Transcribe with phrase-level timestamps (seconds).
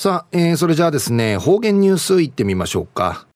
[0.00, 3.26] さあ、えー、それじゃあですね、方言ニュースいってみましょうか。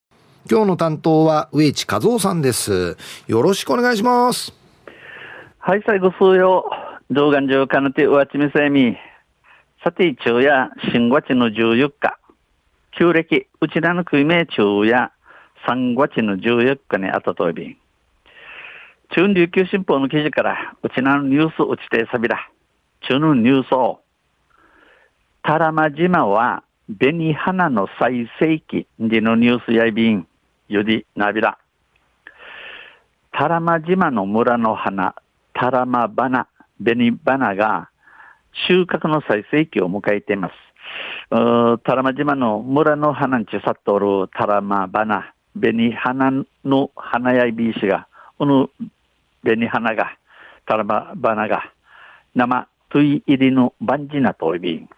[0.49, 2.97] 今日の担当は植地和夫さんです。
[3.27, 4.51] よろしくお願いします。
[5.59, 6.67] はい、最後数曜。
[7.11, 8.97] 動画上かなてわちみせみ。
[9.83, 12.17] さて、昼夜、新月の14日。
[12.97, 15.11] 旧暦、うちらの食いめ昼夜、
[15.67, 17.77] 3月の14日にあたといびん。
[19.15, 22.49] 中琉球新報の記事から、うちなのニュースうちてさびら。
[23.07, 23.99] 中のニュースを。
[25.45, 30.27] タラマ島は、紅花の最盛期でのニュースやいびん。
[30.69, 31.59] よりなびら。
[33.31, 35.13] タラマ島の村の花、
[35.53, 36.47] タラマ花、
[36.83, 37.89] 紅花が
[38.67, 40.55] 収穫の最盛期を迎えています。
[41.29, 46.31] タラマ島の村の花にちさっとおるタラマ花、紅花
[46.63, 48.07] の花やいびいしが、
[48.39, 48.71] この
[49.43, 50.17] 紅花が、
[50.65, 51.71] タラマ花が、
[52.33, 54.89] 生、とい入りの万事なといびん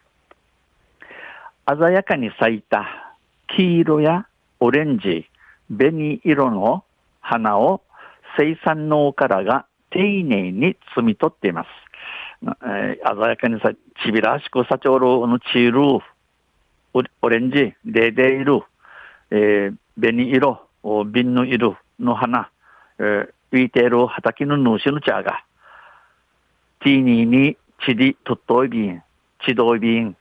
[1.70, 3.14] 鮮やかに咲いた
[3.56, 4.26] 黄色や
[4.62, 5.30] オレンジ、
[5.70, 6.86] 紅色の
[7.20, 7.82] 花を
[8.38, 11.68] 生産農家らが丁寧に摘み取っています。
[12.42, 16.02] えー、鮮やかにさ、ちびらしくさちょるのチール、
[16.94, 18.66] オレンジ、レーデー色、
[19.32, 20.62] えー、紅色、
[21.08, 22.50] 瓶の色の花、
[23.00, 25.44] えー、浮いている畑の主の茶が、
[26.80, 29.04] ティーニーにチリ、トットイビン、
[29.46, 30.16] チドイビン、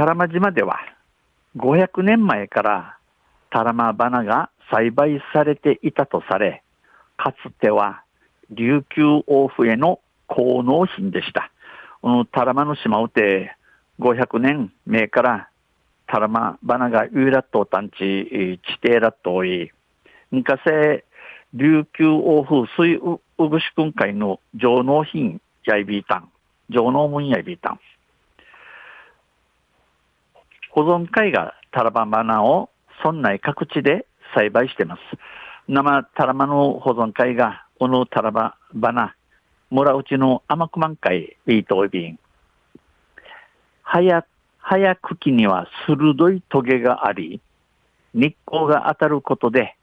[0.00, 0.78] タラマ島では
[1.58, 2.96] 500年前から
[3.50, 6.62] タラマバナが栽培されていたとされ、
[7.18, 8.02] かつては
[8.48, 11.52] 琉球王府への効能品でした。
[12.00, 13.54] このタラマの島をて
[14.00, 15.50] 500年前から
[16.06, 19.70] タラマバナがユーラット探知地底ラットをいい、
[20.30, 20.60] 昔
[21.52, 26.30] 琉球王府水うぐしくん会の上納品やいびいたん、
[26.70, 27.80] 上納文やいびいたん。
[30.70, 32.70] 保存会がタラババナを
[33.04, 35.00] 村内各地で栽培しています。
[35.68, 39.14] 生タラマの保存会が、このタラババナ、
[39.70, 42.18] 村内の甘く満開、ビートイビン。
[43.82, 44.24] 早、
[44.58, 47.40] 早茎には鋭いトゲがあり、
[48.14, 49.76] 日光が当たることで、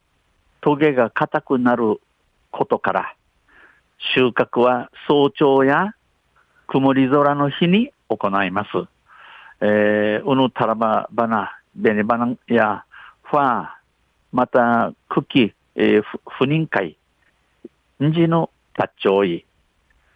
[0.62, 2.00] トゲが硬くなる
[2.52, 3.16] ことから、
[4.16, 5.96] 収穫は早朝や
[6.68, 8.97] 曇り空の日に行います。
[9.62, 12.84] えー、うぬたらばばな、べねばなや、
[13.24, 13.68] ファー、
[14.32, 16.98] また、茎、えー、不妊会、
[18.04, 19.46] んじのたっちょい、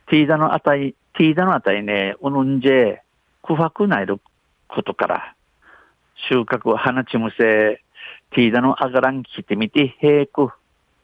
[0.07, 3.01] ティーダのあたい、ティーダのあたいね、うぬんじえ、
[3.41, 4.19] くふくないる
[4.67, 5.35] ことから、
[6.29, 7.81] 収穫を放ちむせ、
[8.31, 10.49] ティーダのあがらんきてみて、へいく、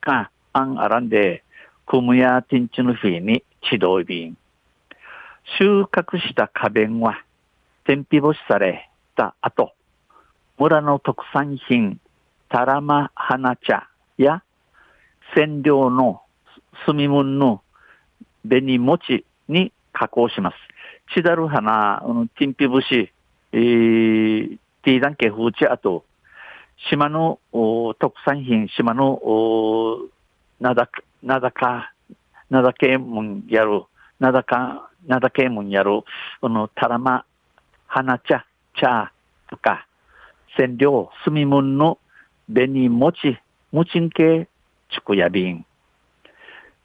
[0.02, 1.44] か、あんあらんで、
[1.86, 4.38] くむやてんちのふいに、ちどいびん。
[5.58, 7.24] 収穫した花弁は、
[7.88, 9.72] 天日干しされた後、
[10.59, 12.02] 村の特産品、
[12.50, 13.88] タラマ花茶
[14.18, 14.44] や
[15.34, 16.22] 染料の
[16.86, 17.62] 炭もんの
[18.44, 20.56] 紅餅に加工します。
[21.16, 22.03] チダル花、
[22.38, 23.09] ティンピ節、
[23.53, 26.03] えー、ティーダンケフーチあと、
[26.90, 29.22] 島の特産品、島の
[30.59, 31.94] なだか、なだか、
[32.50, 33.84] なだけもんやる、
[34.20, 36.02] なだか、なだけもんやる、
[36.42, 37.24] このタラマ
[37.88, 39.12] 花茶、茶
[39.50, 39.88] とか、
[40.58, 41.98] 染料、炭もんの
[42.53, 43.40] 紅餅、
[43.72, 44.48] もちん系、
[44.90, 45.66] ちくやびん。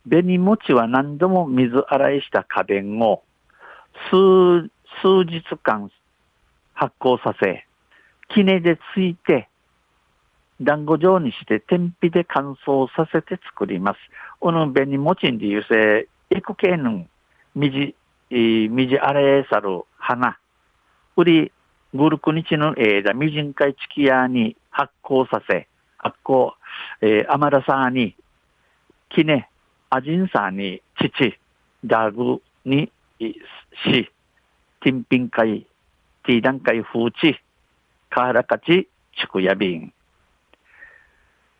[0.08, 3.22] 紅餅は何度も水洗いした花弁を
[4.10, 4.68] 数、
[5.00, 5.90] 数日間
[6.74, 7.66] 発酵させ、
[8.34, 9.48] きねでついて、
[10.60, 13.98] 団子状にして天日で乾燥させて作ります。
[14.40, 17.08] この紅餅にいうせ、エクケーヌン、
[17.54, 17.94] みじ、
[18.30, 20.38] みじあれさる花、
[21.16, 21.52] 売り、
[21.94, 25.68] グルクニチの枝、みじんかいチキヤに発酵させ、
[25.98, 26.52] 発酵、
[27.02, 28.16] えー、アマラサーに、
[29.10, 29.48] キネ、
[29.90, 31.38] アジンサーに、父、
[31.84, 32.90] ダグに、
[33.20, 34.10] し、
[34.80, 35.66] ティンピンカイ、
[36.24, 37.38] ティーダンカイフーチ、
[38.08, 38.88] カーラカチ、
[39.18, 39.92] チクヤビン。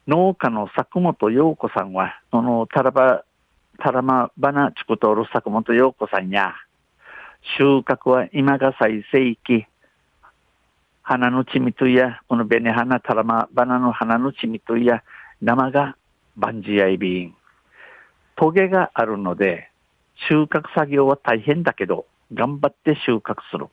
[0.09, 3.25] 農家の作本陽子さんは、その、タラバ、
[3.79, 6.55] タラマバナチクトール作本陽子さんや、
[7.59, 9.67] 収穫は今が最盛期。
[11.03, 15.03] 花のちみといや、この紅花、たらま、バナの花のちみといや、
[15.41, 15.97] 生が
[16.37, 17.35] バンジアイビン。
[18.37, 19.69] トゲがあるので、
[20.29, 23.67] 収穫作業は大変だけど、頑張って収穫する。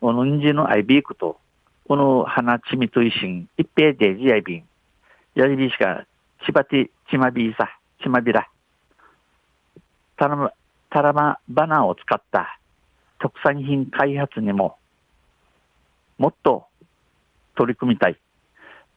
[0.00, 1.38] このんじのアイビークと、
[1.86, 4.64] この花ちみといしん、一平デジアイビン。
[5.34, 6.06] やりびしか、
[6.46, 7.68] ちばて、ちまびいさ、
[8.02, 8.48] ちまびら。
[10.16, 10.52] たらま、
[10.88, 12.58] たらまバナを使った
[13.22, 14.76] 特産品開発にも
[16.18, 16.66] もっと
[17.56, 18.18] 取り組みたい。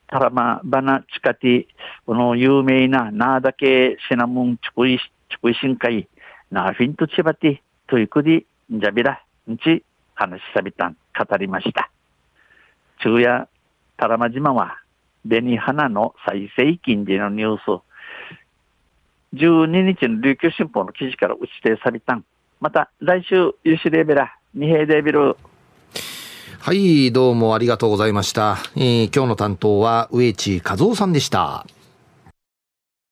[0.08, 1.66] タラマバナチカティ、
[2.06, 6.08] この有名なナーダケシナムンチクイ、チクイシンカイ、
[6.52, 9.84] ナーフィントチバティ、というくり、んじゃびら、んち、
[10.16, 11.92] 話しさびたん、語りました。
[13.00, 13.48] 昼夜、
[13.98, 14.78] タラマ島は、
[15.28, 17.84] 紅花の再生金利のニュース、
[19.36, 22.26] 12日の琉球新報の記事から打ち定さびたん。
[22.66, 25.38] また、来週、ユシレーベラ、二平デビル、
[26.58, 28.58] はい、どうもありがとうございました。
[28.76, 31.68] えー、今日の担当は植地和夫さんでした。